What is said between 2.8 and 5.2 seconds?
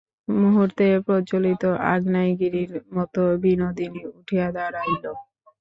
মতো বিনোদিনী উঠিয়া দাঁড়াইল।